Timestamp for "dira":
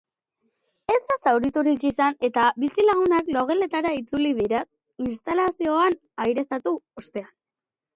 4.43-4.67